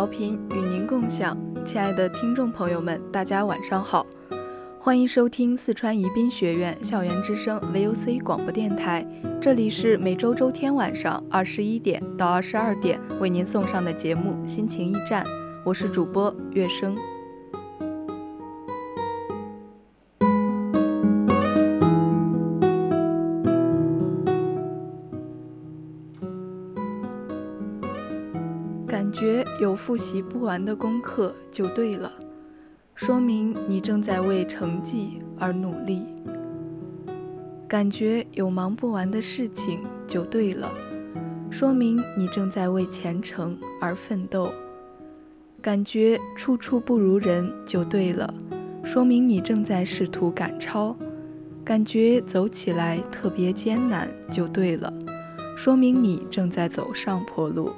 [0.00, 4.06] 调频与您共享，亲爱的听众朋友们，大家晚上好，
[4.78, 9.06] 欢迎收听四川宜宾学院校园之声 VOC 广播电台，
[9.42, 15.22] 这里是每周周天晚上二十一点到二十二点为您送上的节目《心情驿站》，
[15.66, 16.96] 我是主播月生。
[29.90, 32.12] 复习不完的功课就对了，
[32.94, 36.02] 说明你正在为成绩而努力；
[37.66, 40.70] 感觉有忙不完的事情就对了，
[41.50, 44.52] 说明你正在为前程而奋斗；
[45.60, 48.32] 感觉处处不如人就对了，
[48.84, 50.94] 说明你正在试图赶超；
[51.64, 54.94] 感觉走起来特别艰难就对了，
[55.56, 57.72] 说明你正在走上坡路。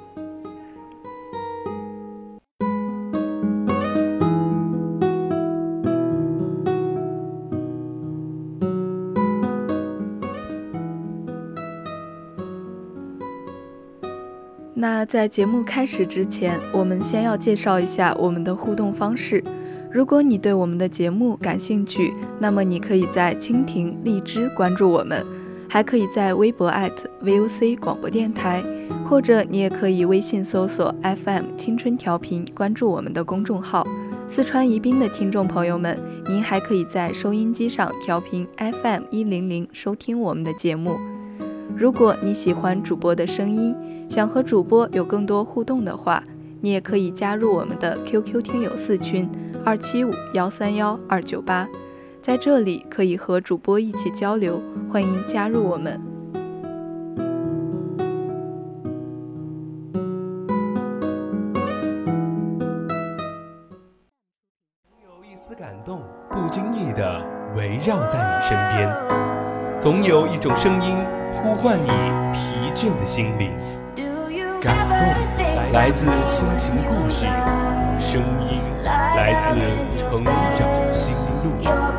[15.05, 19.43] 在节目开始之前，我们先要介绍一下我们的互动方式。
[19.91, 25.25] 如果你对我们的节目感兴趣，那么你可以在蜻蜓、荔枝关注我们，
[25.69, 26.71] 还可以在微博
[27.23, 28.63] @VOC 广播电台，
[29.07, 33.85] 或者你也可以微信搜索 FM 青春调频，关注我们的公众号。
[34.29, 35.95] 四川宜宾的听众朋友们，
[36.27, 40.95] 您还可以在收音机上调频 FM 一零零收听我们的节目。
[41.77, 43.75] 如果你喜欢主播的声音，
[44.13, 46.21] 想和主播有更多互动的话，
[46.61, 49.27] 你也可以加入我们的 QQ 听友四群
[49.65, 51.67] 二七五幺三幺二九八，
[52.21, 55.99] 在这里可以和主播一起交流，欢迎加入我们。
[65.01, 67.19] 有一丝感动，不经意的
[67.57, 68.95] 围绕在你身边，
[69.81, 70.97] 总有一种声音
[71.41, 71.87] 呼唤你
[72.31, 73.51] 疲倦的心灵。
[74.63, 77.25] 感动来自心情故事，
[77.99, 79.59] 声音来自
[79.99, 81.13] 成长心
[81.43, 81.92] 路。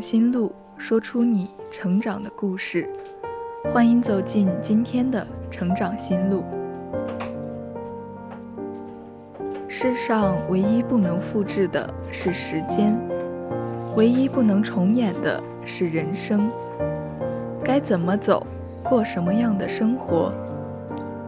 [0.00, 2.88] 心路，说出你成长的故事。
[3.72, 6.42] 欢迎走进今天的成长心路。
[9.68, 12.98] 世上唯一不能复制的是时间，
[13.96, 16.50] 唯一不能重演的是人生。
[17.62, 18.46] 该怎么走，
[18.82, 20.32] 过什么样的生活，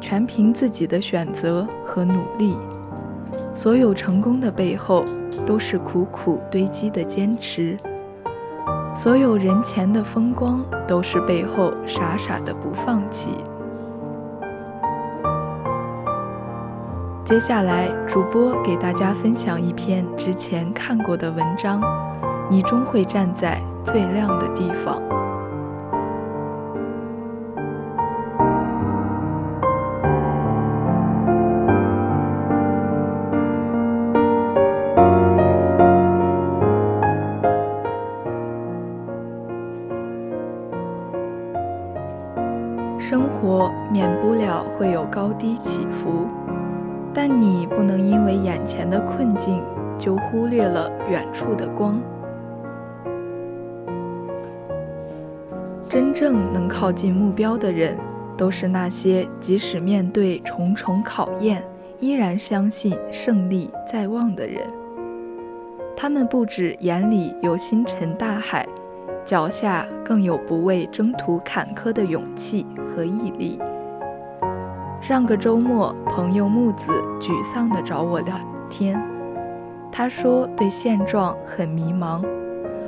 [0.01, 2.57] 全凭自己的选择和努力。
[3.55, 5.05] 所有成功的背后，
[5.47, 7.77] 都是苦苦堆积的坚持。
[9.03, 13.31] 所有人前的风光，都是背后傻傻的不放弃。
[17.25, 21.83] 接下来，主播给大家分享一篇之前看过的文章：
[22.49, 25.03] 你终会站在最亮的地方。
[43.91, 46.27] 免不了会有高低起伏
[47.15, 49.63] 但你不能因为眼前的困境
[49.99, 52.01] 就忽略了远处的光。
[55.89, 57.99] 真正能靠近目标的人
[58.35, 61.63] 都是那些即使面对重重考验
[62.01, 64.63] 依然相信胜利在望的人。
[65.95, 68.67] 他们不止眼里有星辰大海
[69.23, 73.61] 脚下更有不畏征途坎坷的勇气和毅力。
[75.03, 78.37] 上个周末，朋友木子沮丧地找我聊
[78.71, 78.97] 天，
[79.91, 82.25] 他说对现状很迷茫，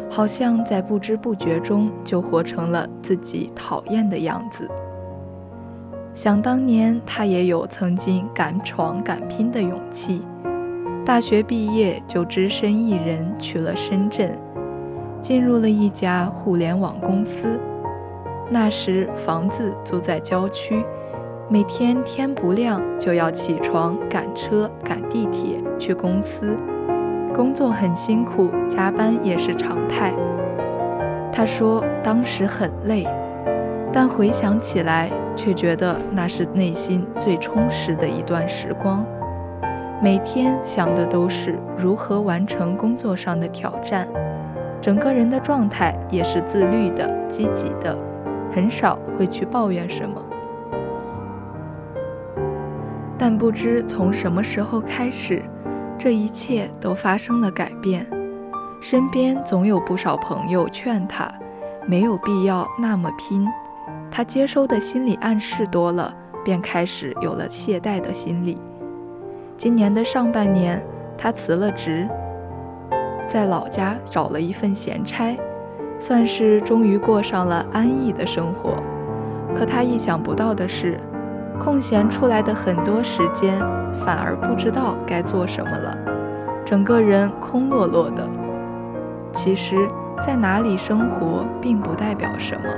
[0.09, 4.71] 好像在不知不觉中就活成了自己讨厌的样子。
[6.15, 10.23] 想当年，他也有曾经敢闯敢拼的勇气。
[11.05, 14.39] 大学毕业就只身一人去了深圳，
[15.21, 17.59] 进入了一家互联网公司。
[18.49, 20.85] 那时房子租在郊区，
[21.50, 26.56] 每天天不亮就要起床赶车赶地铁去公司，
[27.35, 30.14] 工作很辛苦，加班也是常态。
[31.31, 33.06] 他说当时很累，
[33.93, 39.05] 但回想起来却觉得那是内心最充实的一段时光。
[40.02, 44.08] 每天想的都是如何完成工作上的挑战，
[44.81, 47.94] 整个人的状态也是自律的、积极的，
[48.50, 50.23] 很少会去抱怨什么。
[53.26, 55.43] 但不知从什么时候开始，
[55.97, 58.06] 这一切都发生了改变。
[58.82, 61.26] 身边总有不少朋友劝他，
[61.87, 63.49] 没有必要那么拼。
[64.11, 68.61] 他接收的心理暗示多了，便开始有了懈怠的心理。
[69.56, 70.85] 今年的上半年，
[71.17, 72.06] 他辞了职，
[73.27, 75.35] 在老家找了一份闲差，
[75.99, 78.75] 算是终于过上了安逸的生活。
[79.56, 81.00] 可他意想不到的是，
[81.59, 83.59] 空闲出来的很多时间，
[84.05, 85.97] 反而不知道该做什么了，
[86.65, 88.29] 整个人空落落的。
[89.33, 89.77] 其实，
[90.25, 92.69] 在哪里生活并不代表什么，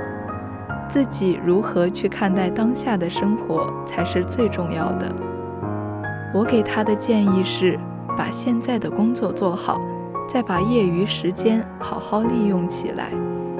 [0.87, 5.07] 自己如何去看待当下的生活才是最重要的。
[6.33, 7.79] 我给他的建议是，
[8.17, 9.79] 把现在的工作做好，
[10.27, 13.11] 再把业余时间好好利用起来，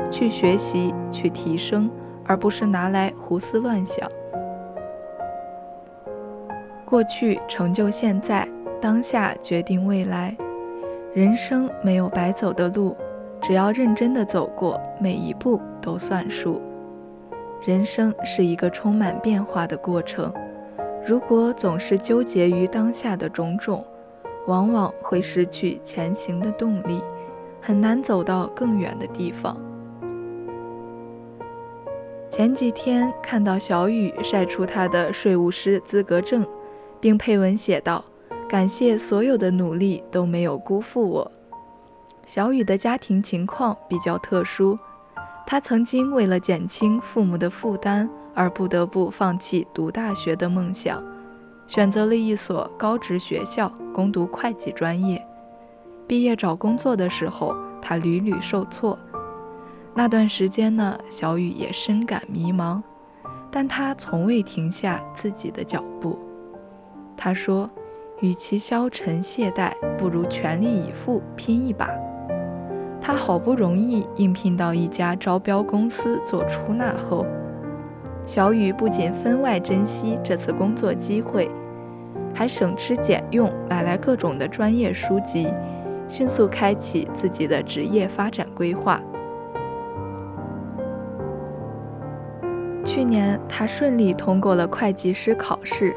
[0.10, 1.90] 去学习，去提升，
[2.26, 4.08] 而不是拿来胡思乱想。
[6.88, 8.48] 过去成就现在，
[8.80, 10.34] 当下决定未来。
[11.14, 12.96] 人生没有白走的路，
[13.42, 16.62] 只要认真的走过，每一步都算数。
[17.66, 20.34] 人生是一个充满变化的过程。
[21.06, 23.84] 如果总是纠结于当下的种种，
[24.46, 27.04] 往往会失去前行的动力，
[27.60, 29.58] 很难走到更远的地方。
[32.30, 36.46] 前几天看到小雨晒出他的税务师资格证，
[37.08, 38.04] 并配文写道
[38.50, 41.32] ：“感谢所有的努力都没有辜负我。”
[42.28, 44.78] 小雨的家庭情况比较特殊，
[45.46, 48.10] 他曾经为了减轻父母的负担。
[48.36, 51.02] 而不得不放弃读大学的梦想，
[51.66, 55.26] 选择了一所高职学校攻读会计专业。
[56.06, 59.00] 毕业找工作的时候，他屡屡受挫。
[59.96, 62.82] 那段时间呢，小雨也深感迷茫，
[63.50, 66.20] 但他从未停下自己的脚步。
[67.18, 67.68] 他说
[68.22, 71.90] ：“与其消沉懈怠，不如全力以赴拼一把。”
[73.02, 77.26] 他好不容易应聘到一家招标公司做出纳后。
[78.26, 81.50] 小雨不仅分外珍惜这次工作机会，
[82.34, 85.52] 还省吃俭用买来各种的专业书籍，
[86.10, 89.02] 迅速开启自己的职业发展规划。
[92.84, 95.96] 去年，他顺利通过了会计师考试，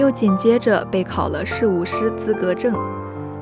[0.00, 2.74] 又紧接着备考了事务师资格证。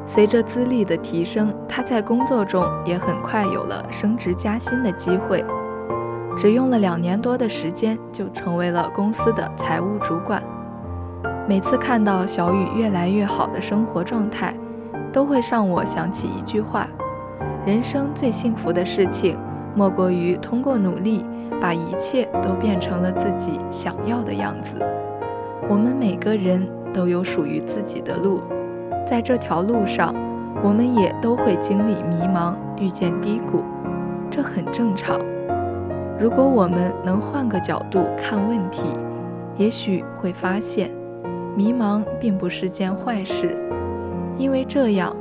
[0.04, 5.44] 随着资历的提升，他在工作中也很快有了升职加薪的机会。
[6.36, 10.42] 只用了两年多的时间，就成为了公司的财务主管。
[11.48, 14.52] 每次看到小雨越来越好的生活状态，
[15.12, 16.88] 都会让我想起一句话：
[17.64, 19.38] 人生最幸福的事情，
[19.76, 21.24] 莫过于通过努力，
[21.60, 24.74] 把一切都变成了自己想要的样子。
[25.68, 28.40] 我们每个人都有属于自己的路，
[29.06, 30.14] 在这条路上，
[30.62, 33.62] 我们也都会经历迷茫，遇见低谷，
[34.30, 35.18] 这很正常。
[36.20, 38.82] 如果我们能换个角度看问题，
[39.56, 40.90] 也许会发现，
[41.56, 43.56] 迷茫并不是件坏事，
[44.36, 45.14] 因为这样，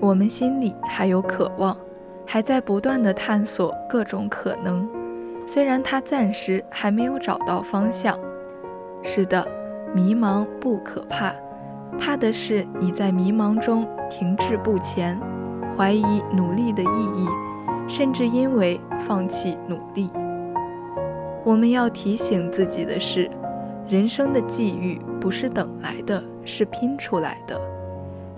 [0.00, 1.76] 我们心里还有渴望，
[2.26, 4.88] 还在不断的探索各种可能。
[5.50, 8.18] 虽然他暂时还没有找到方向。
[9.02, 9.48] 是的，
[9.94, 11.34] 迷茫不可怕，
[11.98, 15.18] 怕的是你在迷茫中停滞不前，
[15.74, 17.26] 怀疑努力的意义。
[17.88, 20.10] 甚至因为放弃努力。
[21.42, 23.30] 我们要提醒自己的是，
[23.88, 27.58] 人生的际遇不是等来的，是拼出来的。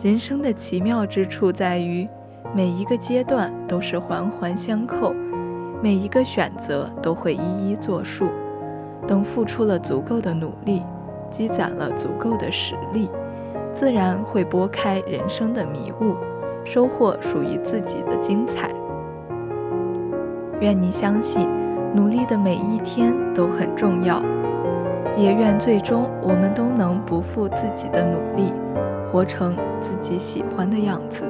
[0.00, 2.08] 人生的奇妙之处在于，
[2.54, 5.12] 每一个阶段都是环环相扣，
[5.82, 8.26] 每一个选择都会一一作数。
[9.06, 10.82] 等付出了足够的努力，
[11.30, 13.10] 积攒了足够的实力，
[13.74, 16.14] 自然会拨开人生的迷雾，
[16.64, 18.70] 收获属于自己的精彩。
[20.60, 21.48] 愿你相信，
[21.94, 24.22] 努力的每一天都很重要，
[25.16, 28.52] 也愿最终我们都能不负自己的努力，
[29.10, 31.22] 活成自己喜欢的样子。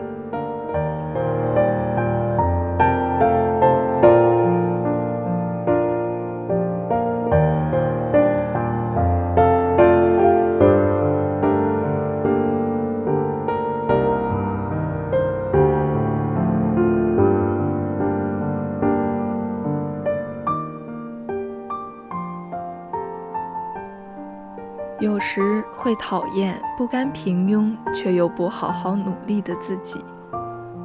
[25.90, 29.98] 会讨厌不甘平庸却又不好好努力的自己，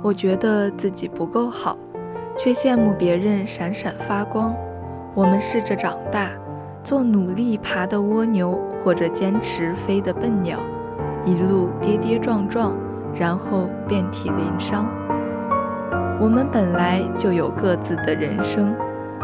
[0.02, 1.78] 我觉得自己不够好，
[2.40, 4.52] 却羡慕别人闪闪发光。
[5.14, 6.32] 我们试着长大，
[6.82, 10.58] 做努力爬的蜗牛，或者坚持飞的笨鸟，
[11.24, 12.74] 一路跌跌撞撞，
[13.14, 14.88] 然后遍体鳞伤。
[16.20, 18.76] 我们本来就有各自的人生，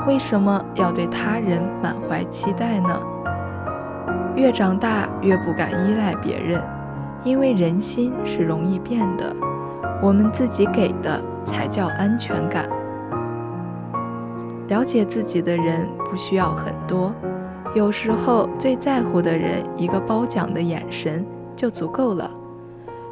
[0.05, 3.01] 为什么要对他人满怀期待呢？
[4.41, 6.59] 越长大越不敢依赖别人，
[7.23, 9.35] 因为人心是容易变的，
[10.01, 12.67] 我们自己给的才叫安全感。
[14.67, 17.13] 了解自己的人不需要很多，
[17.75, 21.23] 有时候最在乎的人一个褒奖的眼神
[21.55, 22.31] 就足够了。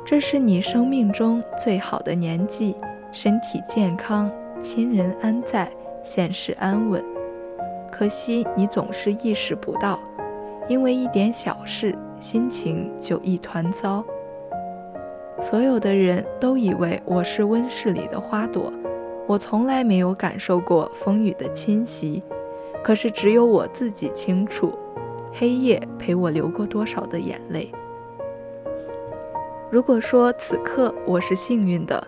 [0.03, 2.75] 这是你生命中最好的年纪，
[3.11, 4.31] 身体健康，
[4.63, 5.69] 亲人安在，
[6.01, 7.03] 现实安稳。
[7.91, 9.99] 可惜你总是意识不到。
[10.69, 14.05] 因为一点小事，心情就一团糟。
[15.41, 18.71] 所有的人都以为我是温室里的花朵，
[19.25, 22.21] 我从来没有感受过风雨的侵袭。
[22.83, 24.71] 可是只有我自己清楚，
[25.33, 27.71] 黑夜陪我流过多少的眼泪。
[29.71, 32.07] 如果说此刻我是幸运的，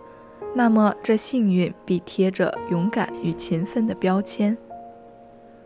[0.53, 4.55] 那么这幸运必贴着勇敢与勤奋的标签。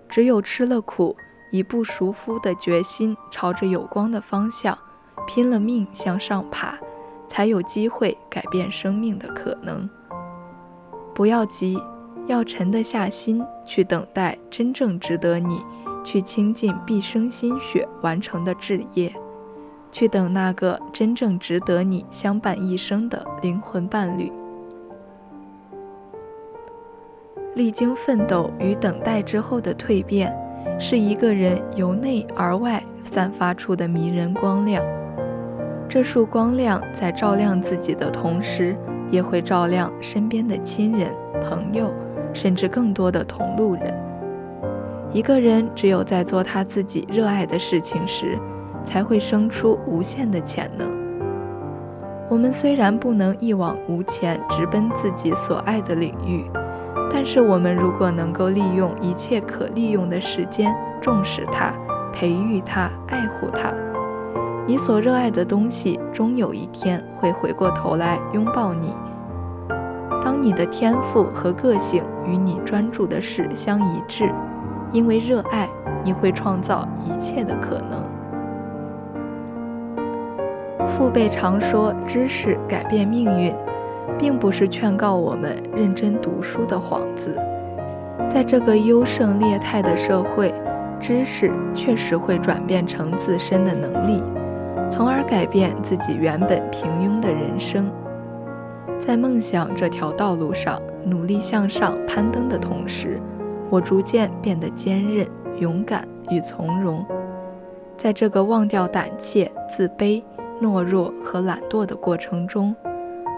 [0.07, 1.13] 只有吃了苦。
[1.51, 4.77] 以不熟夫的决心，朝着有光的方向
[5.27, 6.77] 拼了命向上爬，
[7.27, 9.89] 才有机会改变生命的可能。
[11.13, 11.81] 不要急，
[12.27, 15.63] 要沉得下心去等待真正值得你
[16.03, 19.13] 去倾尽毕生心血完成的志业，
[19.91, 24.31] 去等那个真正值得你相伴一生的灵魂伴侣。
[27.53, 30.35] 历经奋斗与等待之后的蜕变。
[30.77, 34.83] 是一个人由内而外散发出的迷人光亮，
[35.87, 38.75] 这束光亮在照亮自己的同时，
[39.09, 41.09] 也会照亮身边的亲人、
[41.47, 41.93] 朋友，
[42.33, 43.93] 甚至更多的同路人。
[45.13, 48.37] 一个人只有在做他自己热爱的事情时，
[48.83, 50.93] 才会生出无限的潜能。
[52.29, 56.43] 我们虽然不能一往无前，直奔自己所爱的领域。
[57.17, 61.71] 但是，我们如果能够利用一切可利用的时间，重视它，
[62.11, 63.73] 培育它，爱护它，
[64.67, 68.93] 你所热爱的东西，终有一天会回过头来拥抱你。
[70.25, 74.29] 当你的天赋和个性与你专注的事相一致，
[74.91, 75.69] 因为热爱，
[76.03, 78.03] 你会创造一切的可能。
[80.85, 83.55] 父辈常说，知识改变命运。
[84.17, 87.37] 并不是劝告我们认真读书的幌子。
[88.29, 90.53] 在这个优胜劣汰的社会，
[90.99, 94.23] 知识确实会转变成自身的能力，
[94.89, 97.89] 从而改变自己原本平庸的人生。
[98.99, 103.19] 在梦想这条道路上努力向上攀登的同时，
[103.69, 105.27] 我逐渐变得坚韧、
[105.59, 107.05] 勇敢与从容。
[107.97, 110.23] 在这个忘掉胆怯、自卑、
[110.61, 112.75] 懦弱和懒惰的过程中。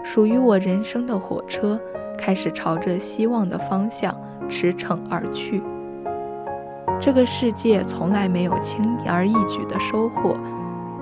[0.04, 1.78] 属于我人生的火车
[2.16, 4.14] 开始朝着希望的方向
[4.48, 5.62] 驰骋而去。
[7.00, 10.36] 这个世界从来没有轻而易举的收获，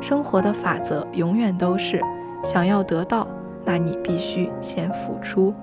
[0.01, 2.01] 生活的法则永远都是：
[2.43, 3.27] 想要得到，
[3.65, 5.55] 那你必须先付出。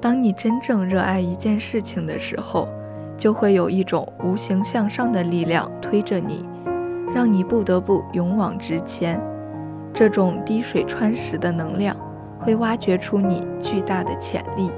[0.00, 2.68] 当你真正热爱一件事情的时候，
[3.16, 6.48] 就会有一种无形向上的力量推着你，
[7.14, 9.20] 让你不得不勇往直前。
[9.96, 11.96] 这种滴水穿石的能量，
[12.38, 14.70] 会挖掘出你巨大的潜力。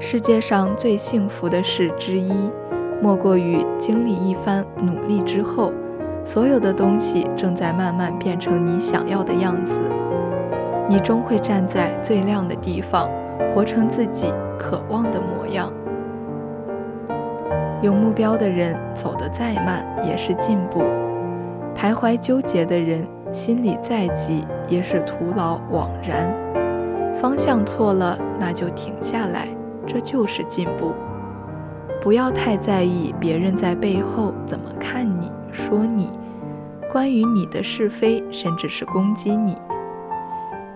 [0.00, 2.32] 世界上最幸福的事之一，
[3.02, 5.70] 莫过于经历一番努力之后，
[6.24, 9.78] 所有的东西正在慢慢变成你想要的样子。
[10.88, 13.06] 你终会站在最亮的地方，
[13.54, 15.70] 活成自己渴望的模样。
[17.82, 20.80] 有目标的人走得再慢也是进步，
[21.76, 26.32] 徘徊纠结的人心里再急也是徒劳枉然。
[27.20, 29.48] 方向错了，那就停下来。
[29.86, 30.92] 这就是进步。
[32.02, 36.10] 不要太在意别人在背后怎么看你、说你，
[36.92, 39.56] 关于你的是非，甚至是攻击你。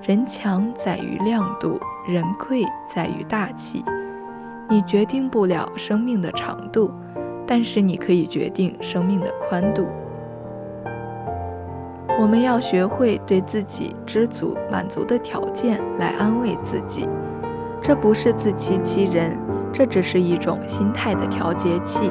[0.03, 1.79] 人强在于亮度，
[2.09, 3.85] 人贵在于大气。
[4.69, 6.91] 你决定不了生命的长度，
[7.47, 9.87] 但是你可以决定生命的宽度。
[12.19, 17.09] 我们要学会对自己知足、满足的条件来安慰自己。
[17.81, 19.37] 这不是自欺欺人，
[19.73, 22.11] 这只是一种心态的调节器。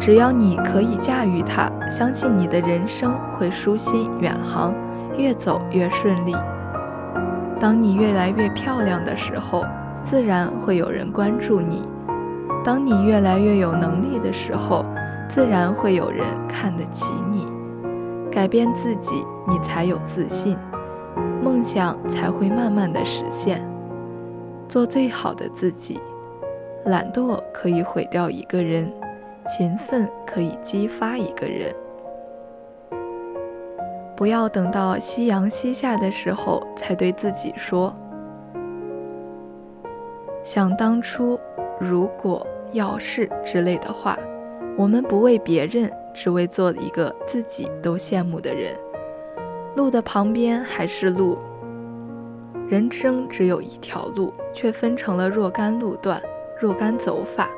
[0.00, 4.72] 只要你可以驾驭它，相信你的人生会舒心远航，
[5.18, 6.34] 越走越顺利。
[7.60, 9.66] 当你越来越漂亮的时候，
[10.02, 11.82] 自然会有人关注你；
[12.64, 14.82] 当你越来越有能力的时候，
[15.28, 17.46] 自然会有人看得起你。
[18.30, 20.56] 改变自己，你才有自信，
[21.42, 23.60] 梦想才会慢慢的实现。
[24.68, 26.00] 做最好的自己，
[26.84, 28.90] 懒惰可以毁掉一个人，
[29.48, 31.74] 勤奋可以激发一个人。
[34.16, 37.92] 不要等到夕阳西下的时候才对自己说
[40.44, 41.38] ：“想当初，
[41.78, 44.16] 如果要是之类的话。”
[44.78, 48.76] 我们不为别人，只为做一个自己都羡慕的人。
[49.76, 51.38] 路的旁边还是路。
[52.68, 56.22] 人生只有一条路，却分成了若干路段、
[56.60, 57.48] 若干走法。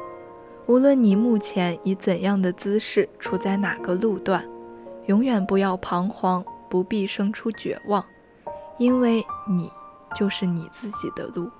[0.66, 4.42] 无论你目前以怎样的姿势处在哪个路段，
[5.06, 8.02] 永远不要彷徨，不必生出绝望，
[8.78, 9.70] 因为你
[10.16, 11.50] 就是你自己的路。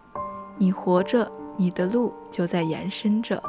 [0.56, 3.42] 你活着，你的路就在延伸着。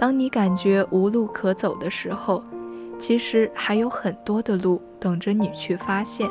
[0.00, 2.42] 当你感觉无路可走的时候，
[2.98, 6.26] 其实还有很多的路等着你去发现。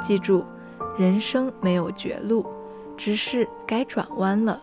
[0.00, 0.44] 记住。
[0.96, 2.46] 人生没有绝路，
[2.96, 4.62] 只是该转弯了。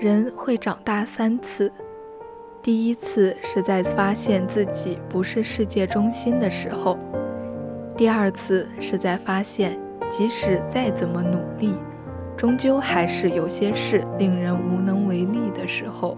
[0.00, 1.70] 人会长大三次，
[2.60, 6.98] 第一次是在发现自己不是世界中心的时候；
[7.96, 9.78] 第二次是在发现
[10.10, 11.76] 即使再怎么努力，
[12.40, 16.16] 终究还是有些事令人无能为力的时候；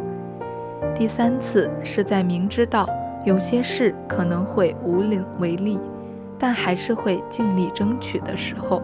[0.94, 2.88] 第三次是在明知道
[3.24, 5.80] 有些事可能会无能为力。
[6.38, 8.80] 但还是会尽力争取的时候。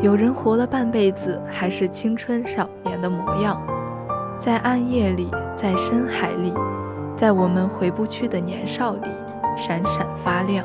[0.00, 3.60] 有人活了半辈子，还是青春少年的模样，
[4.38, 6.54] 在暗夜里，在深海里，
[7.14, 9.10] 在我们回不去的年少里，
[9.58, 10.64] 闪闪发亮。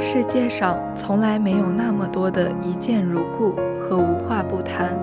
[0.00, 4.98] 世界上从来没有那么多的一见如故和无话不谈，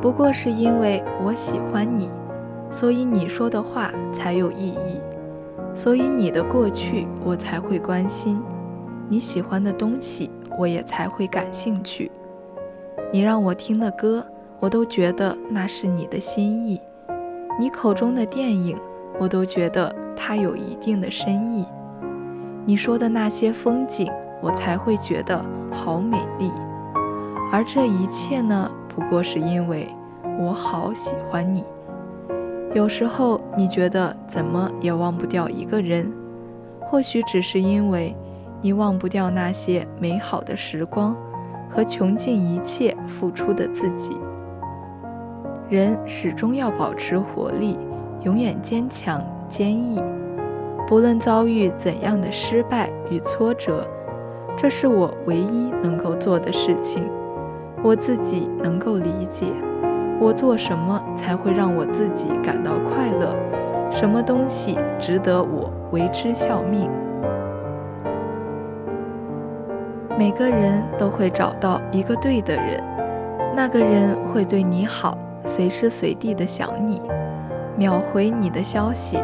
[0.00, 2.10] 不过是因为我喜欢你，
[2.70, 5.00] 所以你说的话才有意义，
[5.74, 8.40] 所以你的过去我才会关心，
[9.08, 12.10] 你喜欢的东西我也才会感兴趣，
[13.12, 14.24] 你让我听的歌
[14.58, 16.80] 我都觉得那是你的心意，
[17.58, 18.76] 你口中的电影
[19.18, 21.64] 我都觉得它有一定的深意。
[22.68, 26.52] 你说的那些风景，我才会觉得好美丽。
[27.50, 29.88] 而这一切呢，不过是因为
[30.38, 31.64] 我好喜欢你。
[32.74, 36.12] 有时候你觉得怎么也忘不掉一个人，
[36.78, 38.14] 或许只是因为
[38.60, 41.16] 你忘不掉那些美好的时光
[41.70, 44.20] 和穷尽一切付出的自己。
[45.70, 47.78] 人始终要保持活力，
[48.24, 50.02] 永远坚强坚毅。
[50.88, 53.86] 不论遭遇怎样的失败与挫折，
[54.56, 57.04] 这是我唯一能够做的事情。
[57.82, 59.52] 我自己能够理解，
[60.18, 63.36] 我做什么才会让我自己感到快乐，
[63.90, 66.90] 什么东西值得我为之效命。
[70.18, 72.82] 每个人都会找到一个对的人，
[73.54, 77.02] 那个人会对你好，随时随地的想你，
[77.76, 79.18] 秒回你的消息，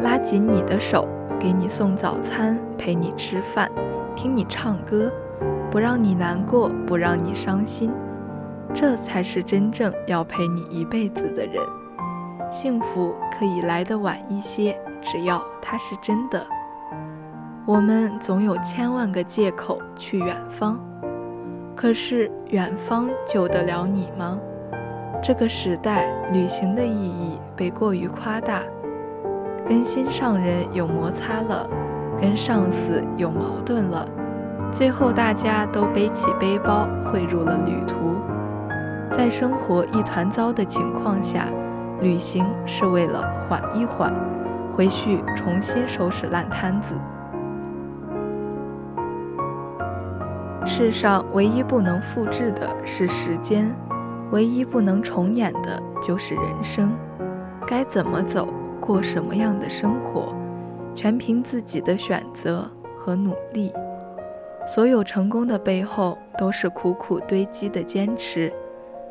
[0.00, 1.06] 拉紧你的手，
[1.38, 3.70] 给你送早餐，陪你吃饭，
[4.14, 5.10] 听你唱歌，
[5.70, 7.90] 不让你难过，不让你伤心。
[8.74, 11.62] 这才是真正要陪你一辈子的人。
[12.50, 16.46] 幸福可以来得晚一些，只要它是真的。
[17.66, 20.78] 我们总有千万个借口去远方，
[21.74, 24.38] 可是远方救得了你吗？
[25.22, 28.62] 这个时代，旅行的意义被过于夸大，
[29.68, 31.68] 跟心上人有摩擦了，
[32.18, 34.08] 跟上司有矛盾了，
[34.72, 37.96] 最后大家都背起背包汇入了旅途。
[39.12, 41.48] 在生活一团糟的情况下，
[42.00, 44.10] 旅行是为了缓一缓，
[44.74, 46.94] 回去重新收拾烂摊子。
[50.64, 53.74] 世上唯一不能复制的是时间，
[54.30, 56.90] 唯一不能重演的就是人生。
[57.66, 58.48] 该怎么走，
[58.88, 60.32] 过什么样的生活，
[60.94, 63.70] 全凭自己的选择和努力。
[64.66, 68.50] 所有成功的背后，都是苦苦堆积的坚持；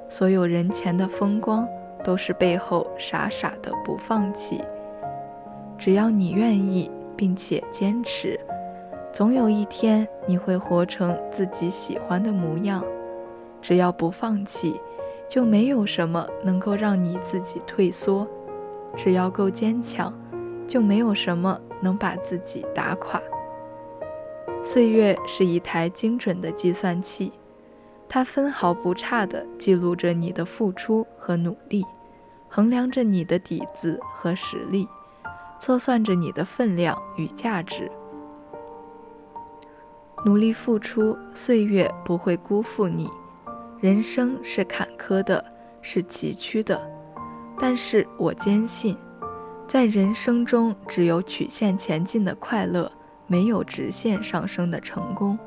[0.09, 1.67] 所有人前的风光，
[2.03, 4.63] 都是背后傻傻的不放弃。
[5.77, 8.39] 只要你愿意，并且坚持。
[9.13, 12.83] 总有一天，你会活成自己喜欢的模样。
[13.61, 14.81] 只要不放弃，
[15.29, 18.25] 就没有什么能够让你自己退缩；
[18.97, 20.11] 只要够坚强，
[20.67, 23.21] 就没有什么能把自己打垮。
[24.63, 27.31] 岁月是一台精准的计算器，
[28.09, 31.85] 它分毫不差地记录着你的付出和努力，
[32.49, 34.89] 衡量着你的底子和实力，
[35.59, 37.89] 测算着你的分量与价值。
[40.25, 43.07] 努力付出，岁月不会辜负你。
[43.79, 45.45] 人生是坎坷的，
[45.81, 46.81] 是崎岖的，
[47.59, 48.95] 但是我坚信，
[49.67, 52.91] 在人生中只有曲线前进的快乐，
[53.25, 55.37] 没有直线上升的成功。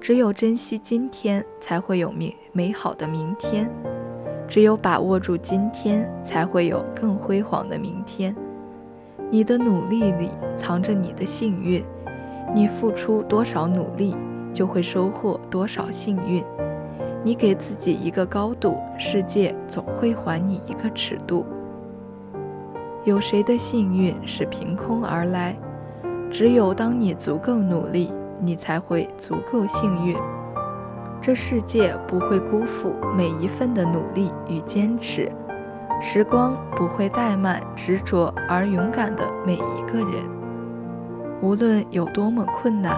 [0.00, 3.66] 只有珍惜今天，才会有明美好的明天；
[4.48, 8.34] 只有把握住今天，才会有更辉煌的明天。
[9.30, 11.84] 你的努力里藏着你的幸运。
[12.52, 14.16] 你付出多少努力，
[14.52, 16.42] 就会收获多少幸运。
[17.22, 21.44] 你给自己一个高度，世界总会还你一个尺度。
[23.04, 25.54] 有谁的幸运是凭空而来？
[26.30, 30.16] 只有当你足够努力，你才会足够幸运。
[31.20, 35.30] 这世界不会辜负每一份的努力与坚持，
[36.00, 40.24] 时光不会怠慢执着而勇敢的每一个人。
[41.42, 42.96] 无论有多么困难，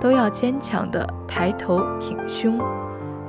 [0.00, 2.58] 都要坚强地抬头挺胸。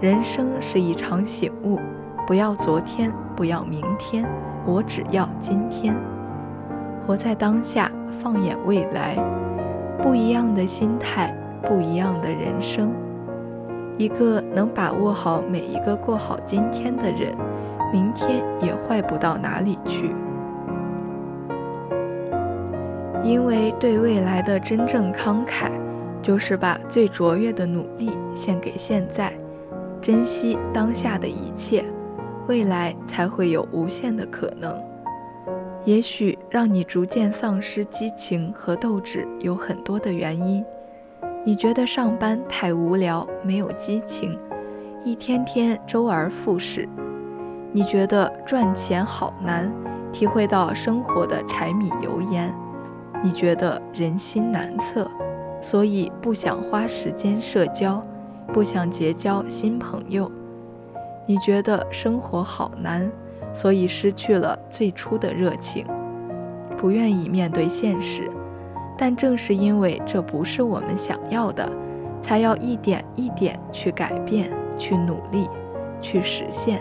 [0.03, 1.79] 人生是一场醒悟，
[2.27, 4.25] 不要昨天，不要明天，
[4.65, 5.95] 我只要今天。
[7.07, 7.89] 活在当下，
[8.21, 9.15] 放眼未来，
[10.01, 12.91] 不一样的心态，不一样的人生。
[13.97, 17.33] 一个能把握好每一个过好今天的人，
[17.93, 20.13] 明天也坏不到哪里去。
[23.23, 25.71] 因为对未来的真正慷慨，
[26.21, 29.31] 就是把最卓越的努力献给现在，
[30.03, 31.85] 珍惜当下的一切，
[32.45, 34.77] 未来才会有无限的可能。
[35.85, 40.61] 也许让你逐渐丧失激情和斗志有很多的原因，
[41.45, 44.37] 你觉得上班太无聊，没有激情，
[45.05, 46.85] 一天天周而复始；
[47.71, 49.71] 你觉得赚钱好难，
[50.11, 52.53] 体会到生活的柴米油盐。
[53.21, 55.09] 你觉得人心难测，
[55.61, 58.05] 所以不想花时间社交，
[58.53, 60.31] 不想结交新朋友。
[61.25, 63.11] 你觉得生活好难，
[63.53, 65.87] 所以失去了最初的热情，
[66.77, 68.29] 不愿意面对现实。
[68.95, 71.67] 但正是因为这不是我们想要的，
[72.21, 75.49] 才要一点一点去改变，去努力，
[75.99, 76.79] 去实现。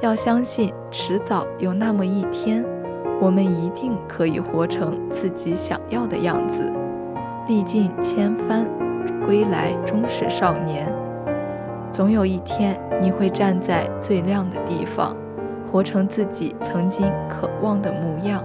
[0.00, 2.64] 要相信，迟早有那么一天。
[3.20, 6.72] 我们一定可以活成自己想要的样子，
[7.46, 8.66] 历尽千帆，
[9.30, 10.92] 归来终是少年。
[11.92, 15.16] 总有一天，你会站在最亮的地方，
[15.70, 18.42] 活成自己曾经渴望的模样。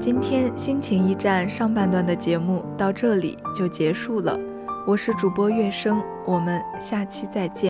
[0.00, 4.38] 今天心情驿站上半段的节目到这里就结束了，
[4.86, 7.58] 我是主播月生，我们下期再见。